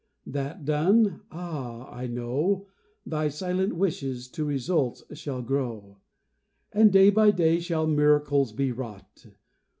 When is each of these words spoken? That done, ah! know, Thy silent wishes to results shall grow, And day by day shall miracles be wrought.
That 0.25 0.65
done, 0.65 1.21
ah! 1.31 2.07
know, 2.09 2.65
Thy 3.05 3.29
silent 3.29 3.73
wishes 3.75 4.27
to 4.29 4.43
results 4.43 5.03
shall 5.13 5.43
grow, 5.43 5.99
And 6.71 6.91
day 6.91 7.11
by 7.11 7.29
day 7.29 7.59
shall 7.59 7.85
miracles 7.85 8.51
be 8.51 8.71
wrought. 8.71 9.27